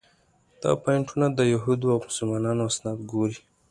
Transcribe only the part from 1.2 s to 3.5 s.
د یهودو او مسلمانانو اسناد ګوري.